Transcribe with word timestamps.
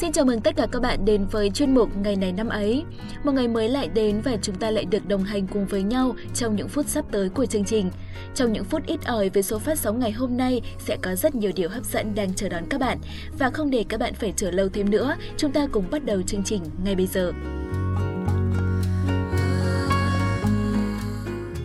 Xin 0.00 0.12
chào 0.12 0.24
mừng 0.24 0.40
tất 0.40 0.56
cả 0.56 0.66
các 0.72 0.82
bạn 0.82 1.04
đến 1.04 1.26
với 1.30 1.50
chuyên 1.50 1.74
mục 1.74 1.96
Ngày 1.96 2.16
này 2.16 2.32
năm 2.32 2.48
ấy. 2.48 2.84
Một 3.24 3.32
ngày 3.32 3.48
mới 3.48 3.68
lại 3.68 3.88
đến 3.88 4.20
và 4.24 4.36
chúng 4.42 4.54
ta 4.54 4.70
lại 4.70 4.84
được 4.84 5.08
đồng 5.08 5.22
hành 5.22 5.46
cùng 5.46 5.66
với 5.66 5.82
nhau 5.82 6.14
trong 6.34 6.56
những 6.56 6.68
phút 6.68 6.86
sắp 6.86 7.04
tới 7.10 7.28
của 7.28 7.46
chương 7.46 7.64
trình. 7.64 7.90
Trong 8.34 8.52
những 8.52 8.64
phút 8.64 8.86
ít 8.86 9.00
ỏi 9.04 9.28
với 9.28 9.42
số 9.42 9.58
phát 9.58 9.78
sóng 9.78 9.98
ngày 9.98 10.12
hôm 10.12 10.36
nay 10.36 10.60
sẽ 10.78 10.96
có 11.02 11.14
rất 11.14 11.34
nhiều 11.34 11.50
điều 11.56 11.68
hấp 11.68 11.84
dẫn 11.84 12.14
đang 12.14 12.34
chờ 12.34 12.48
đón 12.48 12.62
các 12.70 12.80
bạn. 12.80 12.98
Và 13.38 13.50
không 13.50 13.70
để 13.70 13.84
các 13.88 14.00
bạn 14.00 14.14
phải 14.14 14.32
chờ 14.36 14.50
lâu 14.50 14.68
thêm 14.68 14.90
nữa, 14.90 15.16
chúng 15.36 15.52
ta 15.52 15.66
cùng 15.72 15.84
bắt 15.90 16.04
đầu 16.04 16.22
chương 16.22 16.44
trình 16.44 16.62
ngay 16.84 16.94
bây 16.94 17.06
giờ. 17.06 17.32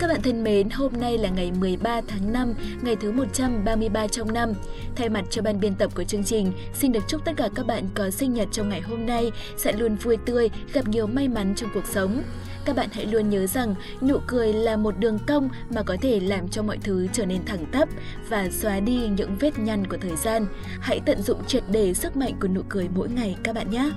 Các 0.06 0.14
bạn 0.14 0.22
thân 0.22 0.44
mến, 0.44 0.70
hôm 0.70 0.94
nay 0.94 1.18
là 1.18 1.30
ngày 1.30 1.52
13 1.52 2.02
tháng 2.08 2.34
5, 2.34 2.54
ngày 2.82 2.96
thứ 2.96 3.12
133 3.12 4.08
trong 4.08 4.34
năm. 4.34 4.54
Thay 4.96 5.10
mặt 5.10 5.24
cho 5.30 5.42
ban 5.42 5.60
biên 5.60 5.76
tập 5.76 5.92
của 5.96 6.04
chương 6.04 6.24
trình, 6.24 6.52
xin 6.74 6.92
được 6.92 7.04
chúc 7.08 7.26
tất 7.26 7.32
cả 7.38 7.50
các 7.56 7.66
bạn 7.66 7.88
có 7.96 8.10
sinh 8.10 8.34
nhật 8.34 8.48
trong 8.52 8.70
ngày 8.70 8.82
hôm 8.82 9.06
nay 9.06 9.32
sẽ 9.58 9.72
luôn 9.72 9.96
vui 9.96 10.18
tươi, 10.26 10.50
gặp 10.74 10.88
nhiều 10.88 11.08
may 11.08 11.28
mắn 11.28 11.54
trong 11.56 11.70
cuộc 11.74 11.86
sống. 11.86 12.22
Các 12.66 12.76
bạn 12.76 12.90
hãy 12.92 13.06
luôn 13.06 13.30
nhớ 13.30 13.48
rằng 13.48 13.76
nụ 14.02 14.18
cười 14.28 14.54
là 14.54 14.78
một 14.78 15.00
đường 15.00 15.20
cong 15.28 15.50
mà 15.70 15.84
có 15.84 15.98
thể 16.02 16.20
làm 16.20 16.50
cho 16.50 16.64
mọi 16.64 16.78
thứ 16.78 17.08
trở 17.14 17.26
nên 17.26 17.46
thẳng 17.46 17.66
tắp 17.72 17.90
và 18.30 18.50
xóa 18.52 18.80
đi 18.80 19.08
những 19.18 19.38
vết 19.40 19.60
nhăn 19.60 19.88
của 19.88 19.98
thời 20.02 20.16
gian. 20.16 20.46
Hãy 20.80 21.00
tận 21.06 21.22
dụng 21.22 21.46
triệt 21.48 21.64
để 21.72 21.94
sức 21.94 22.18
mạnh 22.18 22.34
của 22.42 22.48
nụ 22.48 22.62
cười 22.70 22.90
mỗi 22.96 23.10
ngày 23.10 23.36
các 23.44 23.56
bạn 23.56 23.70
nhé. 23.70 23.92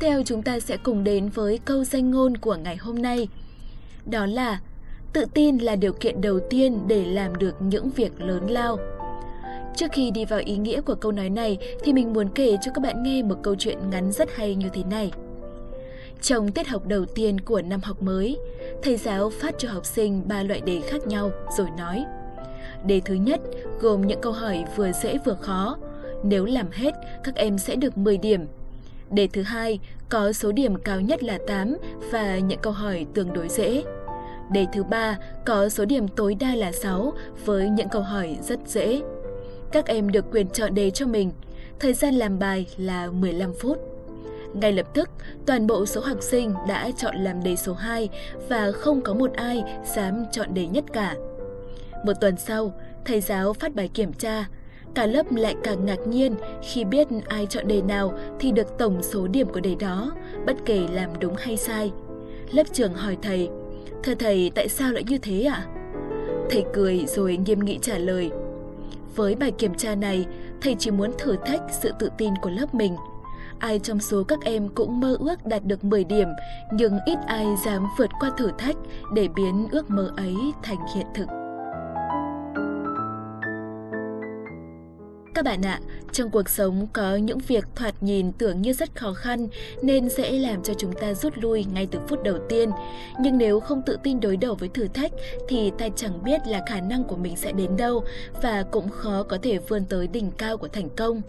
Theo 0.00 0.22
chúng 0.26 0.42
ta 0.42 0.60
sẽ 0.60 0.76
cùng 0.76 1.04
đến 1.04 1.28
với 1.28 1.58
câu 1.64 1.84
danh 1.84 2.10
ngôn 2.10 2.36
của 2.36 2.56
ngày 2.56 2.76
hôm 2.76 3.02
nay. 3.02 3.28
Đó 4.06 4.26
là 4.26 4.60
tự 5.12 5.24
tin 5.34 5.58
là 5.58 5.76
điều 5.76 5.92
kiện 5.92 6.20
đầu 6.20 6.40
tiên 6.50 6.80
để 6.86 7.04
làm 7.04 7.36
được 7.36 7.62
những 7.62 7.90
việc 7.90 8.20
lớn 8.20 8.50
lao. 8.50 8.78
Trước 9.76 9.86
khi 9.92 10.10
đi 10.10 10.24
vào 10.24 10.40
ý 10.44 10.56
nghĩa 10.56 10.80
của 10.80 10.94
câu 10.94 11.12
nói 11.12 11.30
này 11.30 11.58
thì 11.84 11.92
mình 11.92 12.12
muốn 12.12 12.28
kể 12.34 12.56
cho 12.62 12.72
các 12.74 12.82
bạn 12.82 13.02
nghe 13.02 13.22
một 13.22 13.36
câu 13.42 13.54
chuyện 13.54 13.90
ngắn 13.90 14.12
rất 14.12 14.28
hay 14.36 14.54
như 14.54 14.68
thế 14.72 14.82
này. 14.90 15.12
Trong 16.22 16.52
tiết 16.52 16.68
học 16.68 16.86
đầu 16.86 17.04
tiên 17.04 17.40
của 17.40 17.62
năm 17.62 17.80
học 17.82 18.02
mới, 18.02 18.38
thầy 18.82 18.96
giáo 18.96 19.30
phát 19.30 19.54
cho 19.58 19.68
học 19.68 19.86
sinh 19.86 20.22
ba 20.28 20.42
loại 20.42 20.60
đề 20.60 20.80
khác 20.80 21.06
nhau 21.06 21.30
rồi 21.58 21.68
nói 21.78 22.04
Đề 22.86 23.00
thứ 23.04 23.14
nhất 23.14 23.40
gồm 23.80 24.06
những 24.06 24.20
câu 24.20 24.32
hỏi 24.32 24.64
vừa 24.76 24.92
dễ 24.92 25.18
vừa 25.24 25.36
khó. 25.40 25.76
Nếu 26.22 26.44
làm 26.44 26.70
hết, 26.72 26.94
các 27.24 27.34
em 27.34 27.58
sẽ 27.58 27.76
được 27.76 27.98
10 27.98 28.18
điểm 28.18 28.46
Đề 29.10 29.28
thứ 29.32 29.42
hai 29.42 29.78
có 30.08 30.32
số 30.32 30.52
điểm 30.52 30.76
cao 30.76 31.00
nhất 31.00 31.22
là 31.22 31.38
8 31.46 31.76
và 32.12 32.38
những 32.38 32.58
câu 32.62 32.72
hỏi 32.72 33.06
tương 33.14 33.32
đối 33.32 33.48
dễ. 33.48 33.84
Đề 34.50 34.66
thứ 34.72 34.82
ba 34.82 35.18
có 35.46 35.68
số 35.68 35.84
điểm 35.84 36.08
tối 36.08 36.34
đa 36.34 36.54
là 36.54 36.72
6 36.72 37.12
với 37.44 37.68
những 37.70 37.88
câu 37.88 38.02
hỏi 38.02 38.38
rất 38.42 38.60
dễ. 38.66 39.02
Các 39.72 39.86
em 39.86 40.10
được 40.10 40.24
quyền 40.32 40.48
chọn 40.48 40.74
đề 40.74 40.90
cho 40.90 41.06
mình. 41.06 41.30
Thời 41.80 41.94
gian 41.94 42.14
làm 42.14 42.38
bài 42.38 42.66
là 42.76 43.10
15 43.10 43.52
phút. 43.60 43.78
Ngay 44.54 44.72
lập 44.72 44.86
tức, 44.94 45.10
toàn 45.46 45.66
bộ 45.66 45.86
số 45.86 46.00
học 46.00 46.18
sinh 46.20 46.54
đã 46.68 46.90
chọn 46.96 47.16
làm 47.16 47.42
đề 47.42 47.56
số 47.56 47.74
2 47.74 48.08
và 48.48 48.72
không 48.72 49.00
có 49.00 49.14
một 49.14 49.32
ai 49.32 49.64
dám 49.94 50.24
chọn 50.32 50.54
đề 50.54 50.66
nhất 50.66 50.84
cả. 50.92 51.14
Một 52.04 52.12
tuần 52.20 52.36
sau, 52.36 52.72
thầy 53.04 53.20
giáo 53.20 53.52
phát 53.52 53.74
bài 53.74 53.88
kiểm 53.94 54.12
tra 54.12 54.44
Cả 54.94 55.06
lớp 55.06 55.26
lại 55.30 55.54
càng 55.62 55.84
ngạc 55.84 56.06
nhiên 56.06 56.34
khi 56.62 56.84
biết 56.84 57.08
ai 57.28 57.46
chọn 57.46 57.68
đề 57.68 57.82
nào 57.82 58.12
thì 58.40 58.52
được 58.52 58.78
tổng 58.78 59.02
số 59.02 59.26
điểm 59.26 59.46
của 59.46 59.60
đề 59.60 59.74
đó, 59.74 60.12
bất 60.46 60.56
kể 60.64 60.86
làm 60.92 61.10
đúng 61.20 61.34
hay 61.38 61.56
sai. 61.56 61.92
Lớp 62.52 62.64
trưởng 62.72 62.94
hỏi 62.94 63.16
thầy, 63.22 63.48
Thưa 64.02 64.14
thầy, 64.14 64.50
tại 64.54 64.68
sao 64.68 64.92
lại 64.92 65.04
như 65.08 65.18
thế 65.18 65.42
ạ? 65.42 65.66
Thầy 66.50 66.64
cười 66.74 67.04
rồi 67.06 67.36
nghiêm 67.36 67.60
nghị 67.60 67.78
trả 67.82 67.98
lời. 67.98 68.30
Với 69.16 69.34
bài 69.34 69.50
kiểm 69.50 69.74
tra 69.74 69.94
này, 69.94 70.26
thầy 70.60 70.76
chỉ 70.78 70.90
muốn 70.90 71.10
thử 71.18 71.36
thách 71.46 71.60
sự 71.70 71.92
tự 71.98 72.10
tin 72.18 72.34
của 72.42 72.50
lớp 72.50 72.74
mình. 72.74 72.96
Ai 73.58 73.78
trong 73.78 74.00
số 74.00 74.24
các 74.24 74.38
em 74.44 74.68
cũng 74.68 75.00
mơ 75.00 75.16
ước 75.20 75.46
đạt 75.46 75.64
được 75.64 75.84
10 75.84 76.04
điểm, 76.04 76.28
nhưng 76.72 76.98
ít 77.06 77.18
ai 77.26 77.46
dám 77.64 77.86
vượt 77.98 78.10
qua 78.20 78.30
thử 78.38 78.50
thách 78.58 78.76
để 79.14 79.28
biến 79.36 79.68
ước 79.70 79.90
mơ 79.90 80.12
ấy 80.16 80.36
thành 80.62 80.78
hiện 80.94 81.06
thực. 81.14 81.37
Các 85.38 85.44
bạn 85.44 85.62
ạ, 85.62 85.80
trong 86.12 86.30
cuộc 86.30 86.48
sống 86.48 86.86
có 86.92 87.16
những 87.16 87.38
việc 87.38 87.64
thoạt 87.74 88.02
nhìn 88.02 88.32
tưởng 88.32 88.62
như 88.62 88.72
rất 88.72 88.96
khó 88.96 89.12
khăn 89.12 89.48
nên 89.82 90.08
sẽ 90.08 90.32
làm 90.32 90.62
cho 90.62 90.74
chúng 90.74 90.92
ta 90.92 91.14
rút 91.14 91.32
lui 91.36 91.64
ngay 91.74 91.88
từ 91.90 91.98
phút 92.08 92.22
đầu 92.22 92.38
tiên. 92.48 92.70
Nhưng 93.20 93.38
nếu 93.38 93.60
không 93.60 93.82
tự 93.86 93.96
tin 94.02 94.20
đối 94.20 94.36
đầu 94.36 94.54
với 94.54 94.68
thử 94.68 94.88
thách 94.88 95.12
thì 95.48 95.72
ta 95.78 95.88
chẳng 95.96 96.24
biết 96.24 96.40
là 96.46 96.60
khả 96.68 96.80
năng 96.80 97.04
của 97.04 97.16
mình 97.16 97.36
sẽ 97.36 97.52
đến 97.52 97.76
đâu 97.76 98.04
và 98.42 98.64
cũng 98.70 98.88
khó 98.88 99.22
có 99.22 99.38
thể 99.42 99.58
vươn 99.58 99.84
tới 99.88 100.06
đỉnh 100.06 100.30
cao 100.30 100.56
của 100.56 100.68
thành 100.68 100.88
công. 100.96 101.22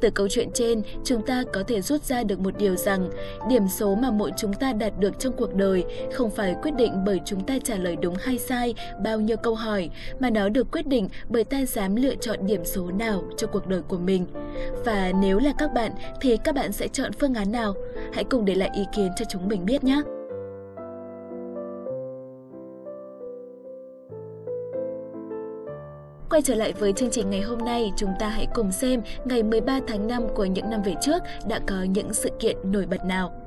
Từ 0.00 0.10
câu 0.10 0.28
chuyện 0.28 0.48
trên, 0.54 0.82
chúng 1.04 1.26
ta 1.26 1.44
có 1.52 1.62
thể 1.62 1.80
rút 1.80 2.04
ra 2.04 2.22
được 2.22 2.40
một 2.40 2.58
điều 2.58 2.76
rằng 2.76 3.10
điểm 3.48 3.68
số 3.68 3.94
mà 3.94 4.10
mỗi 4.10 4.32
chúng 4.36 4.52
ta 4.52 4.72
đạt 4.72 4.92
được 4.98 5.18
trong 5.18 5.32
cuộc 5.36 5.54
đời 5.54 5.84
không 6.12 6.30
phải 6.30 6.56
quyết 6.62 6.74
định 6.76 6.92
bởi 7.06 7.20
chúng 7.24 7.44
ta 7.44 7.54
trả 7.64 7.76
lời 7.76 7.96
đúng 7.96 8.14
hay 8.20 8.38
sai 8.38 8.74
bao 9.04 9.20
nhiêu 9.20 9.36
câu 9.36 9.54
hỏi, 9.54 9.90
mà 10.20 10.30
nó 10.30 10.48
được 10.48 10.70
quyết 10.72 10.86
định 10.86 11.08
bởi 11.28 11.44
ta 11.44 11.64
dám 11.64 11.96
lựa 11.96 12.14
chọn 12.14 12.46
điểm 12.46 12.64
số 12.64 12.90
nào 12.90 13.22
cho 13.36 13.46
cuộc 13.46 13.66
đời 13.66 13.82
của 13.88 13.98
mình. 13.98 14.26
Và 14.84 15.12
nếu 15.20 15.38
là 15.38 15.52
các 15.58 15.72
bạn 15.74 15.92
thì 16.20 16.36
các 16.36 16.54
bạn 16.54 16.72
sẽ 16.72 16.88
chọn 16.88 17.12
phương 17.12 17.34
án 17.34 17.52
nào? 17.52 17.74
Hãy 18.12 18.24
cùng 18.24 18.44
để 18.44 18.54
lại 18.54 18.70
ý 18.74 18.82
kiến 18.96 19.12
cho 19.16 19.24
chúng 19.28 19.48
mình 19.48 19.64
biết 19.66 19.84
nhé! 19.84 20.02
Quay 26.30 26.42
trở 26.42 26.54
lại 26.54 26.72
với 26.72 26.92
chương 26.92 27.10
trình 27.10 27.30
ngày 27.30 27.40
hôm 27.40 27.58
nay, 27.58 27.92
chúng 27.96 28.10
ta 28.18 28.28
hãy 28.28 28.46
cùng 28.54 28.72
xem 28.72 29.02
ngày 29.24 29.42
13 29.42 29.80
tháng 29.88 30.06
5 30.06 30.22
của 30.34 30.44
những 30.44 30.70
năm 30.70 30.82
về 30.82 30.94
trước 31.02 31.22
đã 31.48 31.60
có 31.66 31.82
những 31.82 32.14
sự 32.14 32.30
kiện 32.40 32.56
nổi 32.64 32.86
bật 32.86 33.04
nào. 33.04 33.39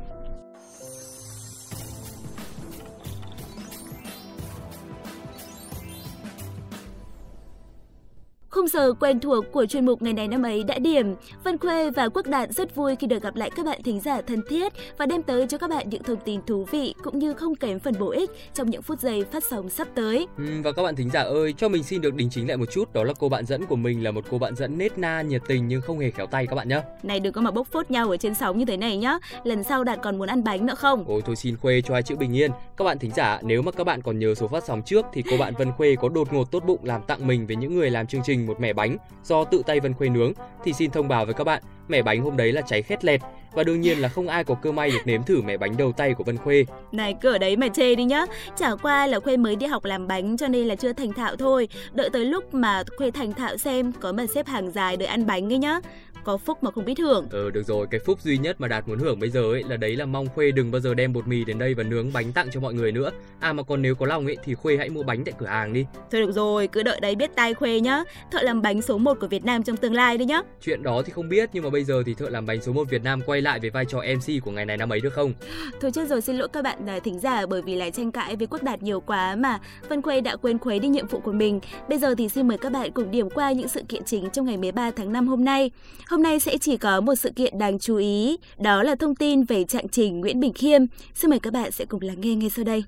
Khung 8.53 8.67
giờ 8.67 8.93
quen 8.99 9.19
thuộc 9.19 9.45
của 9.51 9.65
chuyên 9.65 9.85
mục 9.85 10.01
ngày 10.01 10.13
này 10.13 10.27
năm 10.27 10.43
ấy 10.43 10.63
đã 10.63 10.79
điểm. 10.79 11.15
Vân 11.43 11.57
Khuê 11.57 11.91
và 11.91 12.09
Quốc 12.09 12.27
Đạt 12.27 12.49
rất 12.51 12.75
vui 12.75 12.95
khi 12.95 13.07
được 13.07 13.23
gặp 13.23 13.35
lại 13.35 13.49
các 13.55 13.65
bạn 13.65 13.83
thính 13.83 13.99
giả 13.99 14.21
thân 14.21 14.41
thiết 14.49 14.73
và 14.97 15.05
đem 15.05 15.23
tới 15.23 15.47
cho 15.47 15.57
các 15.57 15.69
bạn 15.69 15.89
những 15.89 16.03
thông 16.03 16.19
tin 16.25 16.41
thú 16.47 16.65
vị 16.71 16.95
cũng 17.03 17.19
như 17.19 17.33
không 17.33 17.55
kém 17.55 17.79
phần 17.79 17.93
bổ 17.99 18.09
ích 18.09 18.31
trong 18.53 18.69
những 18.69 18.81
phút 18.81 18.99
giây 18.99 19.25
phát 19.31 19.43
sóng 19.49 19.69
sắp 19.69 19.87
tới. 19.95 20.27
Ừ, 20.37 20.43
và 20.63 20.71
các 20.71 20.83
bạn 20.83 20.95
thính 20.95 21.09
giả 21.09 21.21
ơi, 21.21 21.53
cho 21.57 21.69
mình 21.69 21.83
xin 21.83 22.01
được 22.01 22.15
đính 22.15 22.29
chính 22.29 22.47
lại 22.47 22.57
một 22.57 22.71
chút, 22.71 22.93
đó 22.93 23.03
là 23.03 23.13
cô 23.19 23.29
bạn 23.29 23.45
dẫn 23.45 23.65
của 23.65 23.75
mình 23.75 24.03
là 24.03 24.11
một 24.11 24.25
cô 24.29 24.37
bạn 24.37 24.55
dẫn 24.55 24.77
nết 24.77 24.97
na, 24.97 25.21
nhiệt 25.21 25.41
tình 25.47 25.67
nhưng 25.67 25.81
không 25.81 25.99
hề 25.99 26.11
khéo 26.11 26.25
tay 26.25 26.47
các 26.47 26.55
bạn 26.55 26.69
nhé. 26.69 26.81
Này 27.03 27.19
đừng 27.19 27.33
có 27.33 27.41
mà 27.41 27.51
bốc 27.51 27.67
phốt 27.71 27.91
nhau 27.91 28.09
ở 28.09 28.17
trên 28.17 28.35
sóng 28.35 28.57
như 28.57 28.65
thế 28.65 28.77
này 28.77 28.97
nhá. 28.97 29.17
Lần 29.43 29.63
sau 29.63 29.83
Đạt 29.83 29.99
còn 30.03 30.17
muốn 30.17 30.27
ăn 30.27 30.43
bánh 30.43 30.65
nữa 30.65 30.75
không? 30.75 31.05
Ôi 31.07 31.21
thôi 31.25 31.35
xin 31.35 31.57
Khuê 31.57 31.81
cho 31.81 31.93
hai 31.93 32.03
chữ 32.03 32.15
bình 32.15 32.35
yên. 32.35 32.51
Các 32.77 32.85
bạn 32.85 32.99
thính 32.99 33.11
giả, 33.15 33.39
nếu 33.43 33.61
mà 33.61 33.71
các 33.71 33.83
bạn 33.83 34.01
còn 34.01 34.19
nhớ 34.19 34.35
số 34.35 34.47
phát 34.47 34.63
sóng 34.63 34.81
trước 34.85 35.05
thì 35.13 35.23
cô 35.31 35.37
bạn 35.37 35.53
Vân 35.59 35.71
Khuê 35.71 35.95
có 36.01 36.09
đột 36.09 36.33
ngột 36.33 36.51
tốt 36.51 36.63
bụng 36.65 36.79
làm 36.83 37.01
tặng 37.01 37.27
mình 37.27 37.47
với 37.47 37.55
những 37.55 37.75
người 37.75 37.89
làm 37.89 38.07
chương 38.07 38.21
trình 38.25 38.42
một 38.47 38.59
mẻ 38.59 38.73
bánh 38.73 38.97
do 39.23 39.43
tự 39.43 39.63
tay 39.65 39.79
Vân 39.79 39.93
Khuê 39.93 40.09
nướng 40.09 40.33
thì 40.63 40.73
xin 40.73 40.91
thông 40.91 41.07
báo 41.07 41.25
với 41.25 41.33
các 41.33 41.43
bạn, 41.43 41.63
mẻ 41.87 42.01
bánh 42.01 42.21
hôm 42.21 42.37
đấy 42.37 42.51
là 42.51 42.61
cháy 42.61 42.81
khét 42.81 43.05
lẹt 43.05 43.21
và 43.53 43.63
đương 43.63 43.81
nhiên 43.81 43.97
là 43.97 44.09
không 44.09 44.27
ai 44.27 44.43
có 44.43 44.55
cơ 44.55 44.71
may 44.71 44.91
được 44.91 45.01
nếm 45.05 45.23
thử 45.23 45.41
mẻ 45.41 45.57
bánh 45.57 45.77
đầu 45.77 45.91
tay 45.91 46.13
của 46.13 46.23
Vân 46.23 46.37
Khuê. 46.37 46.65
Này 46.91 47.15
cứ 47.21 47.31
ở 47.31 47.37
đấy 47.37 47.55
mà 47.55 47.67
chê 47.67 47.95
đi 47.95 48.03
nhá. 48.03 48.25
Chả 48.57 48.75
qua 48.81 49.07
là 49.07 49.19
Khuê 49.19 49.37
mới 49.37 49.55
đi 49.55 49.65
học 49.65 49.85
làm 49.85 50.07
bánh 50.07 50.37
cho 50.37 50.47
nên 50.47 50.67
là 50.67 50.75
chưa 50.75 50.93
thành 50.93 51.13
thạo 51.13 51.35
thôi. 51.35 51.67
Đợi 51.93 52.09
tới 52.09 52.25
lúc 52.25 52.53
mà 52.53 52.83
Khuê 52.97 53.11
thành 53.11 53.33
thạo 53.33 53.57
xem 53.57 53.91
có 53.99 54.11
mà 54.11 54.25
xếp 54.25 54.47
hàng 54.47 54.71
dài 54.71 54.97
đợi 54.97 55.07
ăn 55.07 55.25
bánh 55.25 55.53
ấy 55.53 55.57
nhá 55.57 55.79
có 56.23 56.37
phúc 56.37 56.63
mà 56.63 56.71
không 56.71 56.85
biết 56.85 56.99
hưởng. 56.99 57.27
Ừ 57.31 57.49
được 57.49 57.63
rồi, 57.63 57.87
cái 57.91 57.99
phúc 58.05 58.21
duy 58.21 58.37
nhất 58.37 58.61
mà 58.61 58.67
Đạt 58.67 58.87
muốn 58.87 58.99
hưởng 58.99 59.19
bây 59.19 59.29
giờ 59.29 59.41
ấy 59.41 59.63
là 59.69 59.77
đấy 59.77 59.95
là 59.95 60.05
mong 60.05 60.27
Khuê 60.27 60.51
đừng 60.51 60.71
bao 60.71 60.81
giờ 60.81 60.93
đem 60.93 61.13
bột 61.13 61.27
mì 61.27 61.45
đến 61.45 61.59
đây 61.59 61.73
và 61.73 61.83
nướng 61.83 62.13
bánh 62.13 62.31
tặng 62.31 62.47
cho 62.51 62.59
mọi 62.59 62.73
người 62.73 62.91
nữa. 62.91 63.11
À 63.39 63.53
mà 63.53 63.63
còn 63.63 63.81
nếu 63.81 63.95
có 63.95 64.05
lòng 64.05 64.25
ấy 64.25 64.37
thì 64.43 64.55
Khuê 64.55 64.77
hãy 64.77 64.89
mua 64.89 65.03
bánh 65.03 65.23
tại 65.25 65.33
cửa 65.37 65.45
hàng 65.45 65.73
đi. 65.73 65.85
Thôi 66.11 66.21
được 66.21 66.31
rồi, 66.31 66.67
cứ 66.67 66.83
đợi 66.83 66.99
đấy 66.99 67.15
biết 67.15 67.35
tay 67.35 67.53
Khuê 67.53 67.79
nhá. 67.79 68.03
Thợ 68.31 68.41
làm 68.41 68.61
bánh 68.61 68.81
số 68.81 68.97
1 68.97 69.17
của 69.21 69.27
Việt 69.27 69.45
Nam 69.45 69.63
trong 69.63 69.77
tương 69.77 69.93
lai 69.93 70.17
đi 70.17 70.25
nhá. 70.25 70.41
Chuyện 70.61 70.83
đó 70.83 71.01
thì 71.05 71.11
không 71.11 71.29
biết 71.29 71.49
nhưng 71.53 71.63
mà 71.63 71.69
bây 71.69 71.83
giờ 71.83 72.03
thì 72.05 72.13
thợ 72.13 72.29
làm 72.29 72.45
bánh 72.45 72.61
số 72.61 72.73
1 72.73 72.89
Việt 72.89 73.03
Nam 73.03 73.21
quay 73.25 73.41
lại 73.41 73.59
với 73.59 73.69
vai 73.69 73.85
trò 73.85 73.97
MC 73.97 74.43
của 74.43 74.51
ngày 74.51 74.65
này 74.65 74.77
năm 74.77 74.93
ấy 74.93 74.99
được 74.99 75.13
không? 75.13 75.33
Thôi 75.81 75.91
chết 75.91 76.09
rồi 76.09 76.21
xin 76.21 76.37
lỗi 76.37 76.47
các 76.47 76.61
bạn 76.61 76.87
à, 76.87 76.99
thính 76.99 77.19
giả 77.19 77.45
bởi 77.45 77.61
vì 77.61 77.75
lại 77.75 77.91
tranh 77.91 78.11
cãi 78.11 78.35
với 78.35 78.47
Quốc 78.47 78.63
Đạt 78.63 78.83
nhiều 78.83 78.99
quá 78.99 79.35
mà 79.35 79.59
Vân 79.89 80.01
Khuê 80.01 80.21
đã 80.21 80.35
quên 80.35 80.59
khuấy 80.59 80.79
đi 80.79 80.87
nhiệm 80.87 81.07
vụ 81.07 81.19
của 81.19 81.31
mình. 81.31 81.59
Bây 81.89 81.97
giờ 81.97 82.15
thì 82.15 82.29
xin 82.29 82.47
mời 82.47 82.57
các 82.57 82.71
bạn 82.71 82.91
cùng 82.91 83.11
điểm 83.11 83.29
qua 83.29 83.51
những 83.51 83.67
sự 83.67 83.81
kiện 83.89 84.03
chính 84.03 84.29
trong 84.29 84.45
ngày 84.45 84.57
13 84.57 84.91
tháng 84.91 85.13
5 85.13 85.27
hôm 85.27 85.45
nay. 85.45 85.71
Hôm 86.13 86.23
nay 86.23 86.39
sẽ 86.39 86.57
chỉ 86.57 86.77
có 86.77 87.01
một 87.01 87.15
sự 87.15 87.31
kiện 87.35 87.57
đáng 87.57 87.79
chú 87.79 87.95
ý, 87.95 88.37
đó 88.57 88.83
là 88.83 88.95
thông 88.95 89.15
tin 89.15 89.43
về 89.43 89.63
trạng 89.63 89.89
trình 89.89 90.21
Nguyễn 90.21 90.39
Bình 90.39 90.53
Khiêm. 90.53 90.81
Xin 91.15 91.29
mời 91.29 91.39
các 91.39 91.53
bạn 91.53 91.71
sẽ 91.71 91.85
cùng 91.85 92.01
lắng 92.01 92.21
nghe 92.21 92.35
ngay 92.35 92.49
sau 92.49 92.65
đây. 92.65 92.83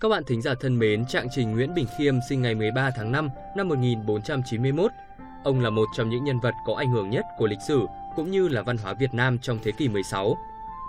Các 0.00 0.08
bạn 0.08 0.22
thính 0.26 0.42
giả 0.42 0.54
thân 0.60 0.78
mến, 0.78 1.06
trạng 1.06 1.26
trình 1.30 1.52
Nguyễn 1.52 1.74
Bình 1.74 1.86
Khiêm 1.98 2.14
sinh 2.28 2.42
ngày 2.42 2.54
13 2.54 2.90
tháng 2.96 3.12
5 3.12 3.28
năm 3.56 3.68
1491. 3.68 4.90
Ông 5.44 5.60
là 5.60 5.70
một 5.70 5.86
trong 5.96 6.08
những 6.08 6.24
nhân 6.24 6.40
vật 6.40 6.54
có 6.66 6.74
ảnh 6.74 6.90
hưởng 6.90 7.10
nhất 7.10 7.24
của 7.38 7.46
lịch 7.46 7.62
sử 7.68 7.86
cũng 8.16 8.30
như 8.30 8.48
là 8.48 8.62
văn 8.62 8.76
hóa 8.76 8.94
Việt 9.00 9.14
Nam 9.14 9.38
trong 9.42 9.58
thế 9.62 9.72
kỷ 9.78 9.88
16. 9.88 10.36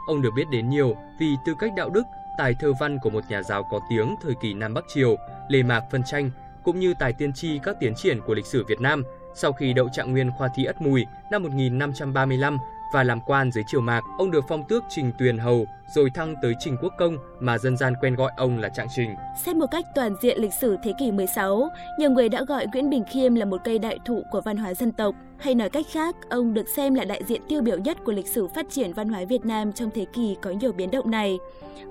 Ông 0.07 0.21
được 0.21 0.31
biết 0.35 0.45
đến 0.51 0.69
nhiều 0.69 0.95
vì 1.19 1.35
tư 1.45 1.53
cách 1.59 1.71
đạo 1.77 1.89
đức, 1.89 2.03
tài 2.38 2.53
thơ 2.59 2.74
văn 2.80 2.97
của 3.03 3.09
một 3.09 3.24
nhà 3.30 3.44
giáo 3.44 3.68
có 3.71 3.80
tiếng 3.89 4.15
thời 4.21 4.33
kỳ 4.42 4.53
Nam 4.53 4.74
Bắc 4.74 4.83
Triều, 4.94 5.15
Lê 5.50 5.63
Mạc 5.63 5.83
phân 5.92 6.03
tranh, 6.03 6.31
cũng 6.63 6.80
như 6.80 6.94
tài 7.00 7.13
tiên 7.13 7.33
tri 7.33 7.59
các 7.63 7.75
tiến 7.80 7.94
triển 7.95 8.19
của 8.25 8.33
lịch 8.33 8.45
sử 8.45 8.65
Việt 8.68 8.81
Nam 8.81 9.03
sau 9.36 9.54
khi 9.54 9.74
đậu 9.74 9.90
trạng 9.94 10.12
nguyên 10.12 10.31
khoa 10.31 10.48
thi 10.56 10.66
Ất 10.66 10.81
Mùi 10.81 11.06
năm 11.31 11.44
1535 11.44 12.58
và 12.94 13.04
làm 13.04 13.22
quan 13.22 13.52
dưới 13.52 13.64
triều 13.68 13.81
Mạc, 13.81 14.04
ông 14.18 14.31
được 14.31 14.46
phong 14.48 14.64
tước 14.68 14.84
Trình 14.90 15.12
Tuyền 15.18 15.38
Hầu 15.38 15.66
rồi 15.95 16.09
thăng 16.09 16.36
tới 16.41 16.56
Trình 16.59 16.77
Quốc 16.81 16.94
Công 16.97 17.18
mà 17.39 17.57
dân 17.57 17.77
gian 17.77 17.94
quen 18.01 18.15
gọi 18.15 18.31
ông 18.38 18.59
là 18.59 18.69
Trạng 18.69 18.88
Trình. 18.95 19.15
Xét 19.45 19.56
một 19.56 19.65
cách 19.71 19.86
toàn 19.95 20.15
diện 20.21 20.41
lịch 20.41 20.53
sử 20.62 20.77
thế 20.83 20.94
kỷ 21.00 21.12
16, 21.12 21.69
nhiều 22.00 22.09
người 22.09 22.30
đã 22.30 22.44
gọi 22.44 22.68
Nguyễn 22.74 22.89
Bình 22.89 23.03
Khiêm 23.12 23.36
là 23.36 23.45
một 23.45 23.62
cây 23.63 23.80
đại 23.80 24.00
thụ 24.06 24.24
của 24.31 24.41
văn 24.41 24.57
hóa 24.57 24.74
dân 24.74 24.91
tộc. 24.91 25.15
Hay 25.38 25.56
nói 25.56 25.69
cách 25.69 25.86
khác, 25.91 26.15
ông 26.30 26.53
được 26.53 26.68
xem 26.75 26.94
là 26.94 27.06
đại 27.06 27.24
diện 27.27 27.41
tiêu 27.47 27.62
biểu 27.62 27.77
nhất 27.77 27.97
của 28.06 28.12
lịch 28.12 28.27
sử 28.27 28.47
phát 28.47 28.65
triển 28.69 28.94
văn 28.94 29.09
hóa 29.09 29.24
Việt 29.30 29.45
Nam 29.45 29.74
trong 29.74 29.89
thế 29.95 30.06
kỷ 30.13 30.36
có 30.41 30.51
nhiều 30.51 30.71
biến 30.71 30.91
động 30.91 31.12
này. 31.12 31.38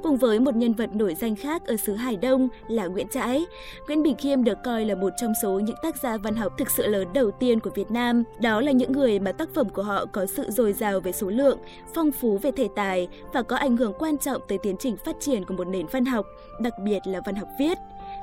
Cùng 0.02 0.16
với 0.16 0.40
một 0.40 0.56
nhân 0.56 0.72
vật 0.72 0.94
nổi 0.94 1.14
danh 1.14 1.36
khác 1.36 1.66
ở 1.66 1.76
xứ 1.76 1.94
Hải 1.94 2.16
Đông 2.16 2.48
là 2.68 2.86
Nguyễn 2.86 3.08
Trãi, 3.08 3.46
Nguyễn 3.86 4.02
Bình 4.02 4.16
Khiêm 4.16 4.44
được 4.44 4.58
coi 4.64 4.84
là 4.84 4.94
một 4.94 5.12
trong 5.16 5.32
số 5.42 5.50
những 5.50 5.76
tác 5.82 5.96
gia 5.96 6.16
văn 6.16 6.34
học 6.34 6.52
thực 6.58 6.70
sự 6.70 6.86
lớn 6.86 7.08
đầu 7.14 7.30
tiên 7.30 7.60
của 7.60 7.70
Việt 7.74 7.90
Nam. 7.90 8.24
Đó 8.40 8.60
là 8.60 8.72
những 8.72 8.92
người 8.92 9.18
mà 9.18 9.32
tác 9.32 9.48
phẩm 9.54 9.68
của 9.68 9.82
họ 9.82 10.04
có 10.06 10.26
sự 10.26 10.50
dồi 10.50 10.72
dào 10.72 11.00
về 11.00 11.12
số 11.12 11.30
lượng, 11.30 11.58
phong 11.94 12.12
phú 12.12 12.38
về 12.38 12.50
thể 12.56 12.68
tài 12.76 13.08
và 13.32 13.42
có 13.42 13.56
ảnh 13.56 13.76
hưởng 13.76 13.88
hưởng 13.88 13.99
quan 13.99 14.19
trọng 14.19 14.43
tới 14.49 14.58
tiến 14.58 14.76
trình 14.79 14.96
phát 14.96 15.17
triển 15.20 15.44
của 15.44 15.55
một 15.55 15.67
nền 15.67 15.87
văn 15.87 16.05
học, 16.05 16.26
đặc 16.61 16.73
biệt 16.79 16.99
là 17.05 17.20
văn 17.26 17.35
học 17.35 17.49
viết. 17.58 17.79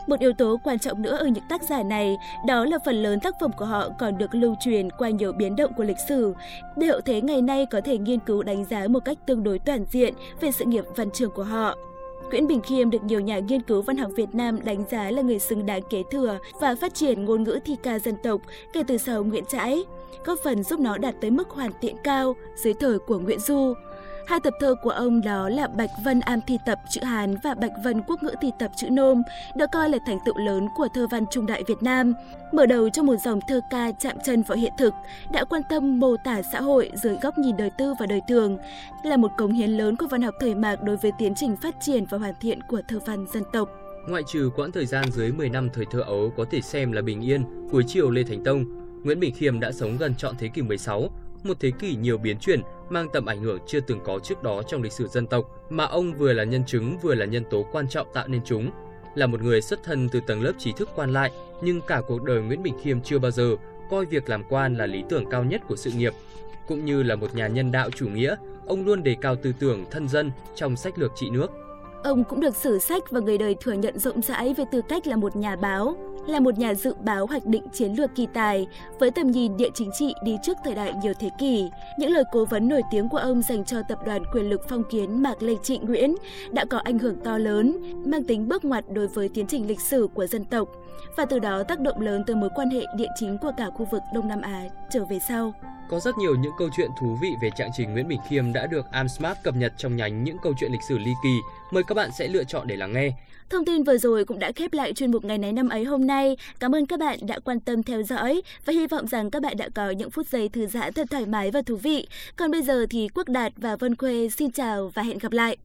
Một 0.08 0.20
yếu 0.20 0.34
tố 0.34 0.60
quan 0.64 0.80
trọng 0.80 1.02
nữa 1.02 1.16
ở 1.16 1.26
những 1.26 1.44
tác 1.50 1.64
giả 1.64 1.84
này 1.84 2.18
đó 2.48 2.66
là 2.66 2.78
phần 2.86 3.04
lớn 3.04 3.20
tác 3.20 3.36
phẩm 3.42 3.52
của 3.58 3.66
họ 3.66 3.90
còn 4.00 4.18
được 4.18 4.36
lưu 4.36 4.56
truyền 4.60 4.90
qua 4.90 5.10
nhiều 5.10 5.32
biến 5.32 5.56
động 5.56 5.72
của 5.78 5.84
lịch 5.84 5.98
sử, 6.08 6.34
để 6.78 6.88
hậu 6.88 7.02
thế 7.02 7.22
ngày 7.22 7.42
nay 7.42 7.66
có 7.72 7.82
thể 7.82 7.98
nghiên 7.98 8.20
cứu 8.20 8.44
đánh 8.44 8.66
giá 8.66 8.88
một 8.88 9.00
cách 9.06 9.18
tương 9.26 9.44
đối 9.44 9.60
toàn 9.60 9.86
diện 9.92 10.14
về 10.42 10.52
sự 10.52 10.66
nghiệp 10.66 10.86
văn 10.96 11.12
trường 11.12 11.32
của 11.32 11.44
họ. 11.44 11.76
Nguyễn 12.30 12.48
Bình 12.48 12.62
Khiêm 12.62 12.90
được 12.90 13.04
nhiều 13.04 13.20
nhà 13.20 13.40
nghiên 13.40 13.62
cứu 13.62 13.82
văn 13.82 13.98
học 13.98 14.12
Việt 14.16 14.36
Nam 14.36 14.60
đánh 14.64 14.84
giá 14.90 15.12
là 15.12 15.22
người 15.22 15.40
xứng 15.40 15.66
đáng 15.66 15.82
kế 15.90 16.04
thừa 16.12 16.38
và 16.62 16.76
phát 16.76 16.94
triển 16.94 17.26
ngôn 17.26 17.44
ngữ 17.44 17.60
thi 17.66 17.76
ca 17.84 18.00
dân 18.00 18.16
tộc 18.24 18.42
kể 18.74 18.84
từ 18.88 18.98
sau 18.98 19.24
Nguyễn 19.24 19.46
Trãi, 19.46 19.86
góp 20.26 20.40
phần 20.44 20.64
giúp 20.64 20.80
nó 20.80 20.98
đạt 20.98 21.16
tới 21.22 21.32
mức 21.32 21.50
hoàn 21.50 21.72
thiện 21.82 21.96
cao 22.04 22.36
dưới 22.56 22.74
thời 22.74 23.00
của 23.00 23.20
Nguyễn 23.20 23.40
Du. 23.40 23.74
Hai 24.28 24.40
tập 24.40 24.54
thơ 24.60 24.76
của 24.76 24.90
ông 24.90 25.22
đó 25.22 25.50
là 25.50 25.68
Bạch 25.68 25.90
Vân 26.04 26.20
Am 26.20 26.40
thi 26.48 26.58
tập 26.66 26.80
chữ 26.90 27.02
Hán 27.04 27.36
và 27.44 27.54
Bạch 27.54 27.72
Vân 27.84 28.02
Quốc 28.08 28.24
ngữ 28.24 28.36
thi 28.42 28.52
tập 28.60 28.72
chữ 28.76 28.90
Nôm, 28.90 29.22
được 29.56 29.72
coi 29.72 29.90
là 29.90 29.98
thành 30.08 30.18
tựu 30.26 30.38
lớn 30.38 30.68
của 30.76 30.88
thơ 30.94 31.08
văn 31.12 31.26
trung 31.32 31.46
đại 31.46 31.64
Việt 31.68 31.84
Nam. 31.84 32.14
Mở 32.54 32.66
đầu 32.66 32.90
cho 32.90 33.04
một 33.04 33.16
dòng 33.26 33.40
thơ 33.48 33.62
ca 33.72 33.92
chạm 33.92 34.18
chân 34.26 34.42
vào 34.42 34.58
hiện 34.58 34.74
thực, 34.78 34.94
đã 35.32 35.44
quan 35.44 35.62
tâm 35.70 36.00
mô 36.00 36.16
tả 36.18 36.42
xã 36.42 36.62
hội 36.62 36.92
dưới 36.94 37.18
góc 37.22 37.38
nhìn 37.38 37.58
đời 37.58 37.70
tư 37.78 37.94
và 38.00 38.06
đời 38.06 38.22
thường, 38.28 38.58
là 39.04 39.18
một 39.18 39.32
cống 39.38 39.54
hiến 39.54 39.70
lớn 39.70 39.96
của 39.96 40.08
văn 40.08 40.22
học 40.22 40.34
thời 40.40 40.56
mạc 40.56 40.84
đối 40.84 40.98
với 40.98 41.12
tiến 41.20 41.36
trình 41.36 41.56
phát 41.58 41.76
triển 41.82 42.06
và 42.10 42.18
hoàn 42.18 42.34
thiện 42.42 42.60
của 42.64 42.82
thơ 42.88 43.00
văn 43.06 43.26
dân 43.34 43.44
tộc. 43.54 43.70
Ngoại 44.08 44.24
trừ 44.28 44.50
quãng 44.56 44.72
thời 44.72 44.86
gian 44.86 45.12
dưới 45.12 45.32
10 45.32 45.50
năm 45.50 45.70
thời 45.74 45.86
thơ 45.92 46.02
ấu 46.02 46.32
có 46.38 46.46
thể 46.52 46.62
xem 46.62 46.92
là 46.92 47.02
bình 47.02 47.22
yên, 47.22 47.46
cuối 47.72 47.84
chiều 47.88 48.12
Lê 48.12 48.24
Thánh 48.24 48.44
Tông, 48.44 48.66
Nguyễn 49.04 49.20
Bình 49.20 49.36
Khiêm 49.36 49.60
đã 49.60 49.72
sống 49.72 49.98
gần 49.98 50.16
trọn 50.16 50.36
thế 50.40 50.48
kỷ 50.48 50.62
16, 50.62 51.10
một 51.44 51.58
thế 51.60 51.72
kỷ 51.80 51.96
nhiều 51.96 52.18
biến 52.18 52.38
chuyển, 52.40 52.62
mang 52.90 53.10
tầm 53.10 53.26
ảnh 53.26 53.42
hưởng 53.42 53.60
chưa 53.68 53.80
từng 53.80 54.00
có 54.04 54.20
trước 54.20 54.44
đó 54.44 54.64
trong 54.64 54.82
lịch 54.82 54.92
sử 54.92 55.08
dân 55.08 55.28
tộc, 55.28 55.46
mà 55.70 55.86
ông 55.86 56.14
vừa 56.14 56.34
là 56.34 56.44
nhân 56.44 56.66
chứng 56.66 56.98
vừa 56.98 57.16
là 57.16 57.26
nhân 57.26 57.44
tố 57.50 57.66
quan 57.72 57.88
trọng 57.88 58.08
tạo 58.14 58.28
nên 58.28 58.42
chúng. 58.46 58.72
Là 59.16 59.28
một 59.28 59.42
người 59.42 59.62
xuất 59.62 59.84
thân 59.84 60.10
từ 60.10 60.20
tầng 60.28 60.42
lớp 60.42 60.54
trí 60.58 60.72
thức 60.72 60.90
quan 60.96 61.14
lại, 61.14 61.32
nhưng 61.62 61.82
cả 61.82 62.02
cuộc 62.08 62.24
đời 62.24 62.42
Nguyễn 62.42 62.64
Bình 62.64 62.74
Khiêm 62.84 63.02
chưa 63.02 63.20
bao 63.20 63.32
giờ 63.32 63.56
coi 63.90 64.06
việc 64.06 64.30
làm 64.30 64.44
quan 64.50 64.76
là 64.76 64.86
lý 64.86 65.04
tưởng 65.10 65.26
cao 65.30 65.44
nhất 65.44 65.62
của 65.68 65.76
sự 65.76 65.92
nghiệp. 65.92 66.14
Cũng 66.68 66.86
như 66.86 67.04
là 67.04 67.16
một 67.16 67.36
nhà 67.36 67.48
nhân 67.48 67.72
đạo 67.72 67.90
chủ 67.92 68.08
nghĩa, 68.08 68.36
ông 68.66 68.86
luôn 68.86 69.04
đề 69.04 69.16
cao 69.22 69.36
tư 69.36 69.54
tưởng 69.60 69.86
thân 69.92 70.08
dân 70.08 70.32
trong 70.56 70.76
sách 70.76 71.00
lược 71.00 71.12
trị 71.16 71.30
nước. 71.30 71.52
Ông 72.06 72.24
cũng 72.24 72.40
được 72.40 72.56
sử 72.56 72.80
sách 72.80 73.04
và 73.12 73.20
người 73.20 73.38
đời 73.38 73.56
thừa 73.62 73.74
nhận 73.74 74.00
rộng 74.00 74.22
rãi 74.22 74.54
về 74.54 74.64
tư 74.72 74.82
cách 74.90 75.08
là 75.08 75.16
một 75.16 75.36
nhà 75.36 75.56
báo, 75.56 75.96
là 76.28 76.40
một 76.40 76.58
nhà 76.58 76.74
dự 76.74 76.94
báo 77.00 77.26
hoạch 77.26 77.46
định 77.46 77.64
chiến 77.74 77.94
lược 77.94 78.16
kỳ 78.16 78.28
tài 78.34 78.68
với 79.00 79.12
tầm 79.12 79.32
nhìn 79.32 79.58
địa 79.58 79.70
chính 79.74 79.92
trị 80.00 80.14
đi 80.24 80.38
trước 80.44 80.58
thời 80.64 80.76
đại 80.76 80.94
nhiều 81.04 81.14
thế 81.20 81.30
kỷ. 81.40 81.70
Những 82.00 82.12
lời 82.12 82.24
cố 82.32 82.46
vấn 82.46 82.68
nổi 82.68 82.82
tiếng 82.92 83.10
của 83.10 83.18
ông 83.18 83.42
dành 83.42 83.66
cho 83.66 83.82
tập 83.90 84.00
đoàn 84.06 84.24
quyền 84.34 84.50
lực 84.50 84.62
phong 84.70 84.84
kiến 84.84 85.24
Mạc 85.24 85.42
Lê 85.42 85.54
Trịnh 85.64 85.86
Nguyễn 85.86 86.16
đã 86.52 86.66
có 86.66 86.78
ảnh 86.78 87.00
hưởng 87.00 87.16
to 87.24 87.38
lớn, 87.38 87.78
mang 88.06 88.24
tính 88.24 88.48
bước 88.48 88.66
ngoặt 88.66 88.86
đối 88.94 89.08
với 89.08 89.30
tiến 89.30 89.48
trình 89.48 89.68
lịch 89.68 89.82
sử 89.82 90.08
của 90.14 90.28
dân 90.28 90.46
tộc 90.46 90.70
và 91.18 91.26
từ 91.26 91.40
đó 91.40 91.64
tác 91.64 91.80
động 91.80 92.02
lớn 92.02 92.24
tới 92.28 92.36
mối 92.36 92.50
quan 92.56 92.70
hệ 92.70 92.86
địa 92.96 93.10
chính 93.20 93.38
của 93.38 93.52
cả 93.58 93.70
khu 93.70 93.88
vực 93.92 94.02
Đông 94.14 94.28
Nam 94.28 94.42
Á 94.42 94.64
trở 94.90 95.06
về 95.06 95.20
sau. 95.28 95.54
Có 95.90 96.00
rất 96.00 96.18
nhiều 96.18 96.36
những 96.36 96.52
câu 96.58 96.70
chuyện 96.78 96.90
thú 97.00 97.18
vị 97.22 97.30
về 97.42 97.50
trạng 97.58 97.70
trình 97.74 97.94
Nguyễn 97.94 98.08
Bình 98.08 98.20
Khiêm 98.30 98.54
đã 98.54 98.68
được 98.68 98.86
Amsmart 98.92 99.38
cập 99.44 99.56
nhật 99.56 99.74
trong 99.78 99.96
nhánh 99.96 100.24
những 100.24 100.38
câu 100.44 100.54
chuyện 100.60 100.72
lịch 100.72 100.84
sử 100.90 100.98
ly 100.98 101.12
kỳ. 101.24 101.40
Mời 101.72 101.84
các 101.88 101.96
bạn 101.96 102.10
sẽ 102.20 102.28
lựa 102.28 102.44
chọn 102.44 102.68
để 102.68 102.76
lắng 102.76 102.94
nghe. 102.94 103.12
Thông 103.50 103.66
tin 103.66 103.84
vừa 103.84 103.98
rồi 103.98 104.26
cũng 104.26 104.40
đã 104.40 104.52
khép 104.56 104.74
lại 104.74 104.94
chuyên 104.94 105.12
mục 105.12 105.26
ngày 105.26 105.38
này 105.38 105.54
năm 105.54 105.70
ấy 105.70 105.84
hôm 105.84 106.08
nay. 106.08 106.38
Cảm 106.60 106.76
ơn 106.76 106.86
các 106.86 107.00
bạn 107.00 107.20
đã 107.28 107.40
quan 107.40 107.60
tâm 107.60 107.84
theo 107.84 108.04
dõi 108.04 108.42
và 108.66 108.74
hy 108.74 108.88
vọng 108.88 109.08
rằng 109.08 109.32
các 109.32 109.42
bạn 109.42 109.58
đã 109.58 109.70
có 109.76 109.90
những 109.90 110.12
phút 110.12 110.28
giây 110.28 110.50
thư 110.50 110.68
giãn 110.68 110.94
thật 110.94 111.08
thoải 111.12 111.26
mái 111.26 111.52
và 111.52 111.62
thú 111.62 111.76
vị. 111.76 112.08
Còn 112.36 112.52
bây 112.52 112.62
giờ 112.62 112.86
thì 112.90 113.08
Quốc 113.14 113.30
Đạt 113.30 113.54
và 113.58 113.76
Vân 113.76 113.96
Khuê 113.96 114.30
xin 114.30 114.52
chào 114.52 114.92
và 114.94 115.02
hẹn 115.04 115.18
gặp 115.18 115.32
lại. 115.32 115.58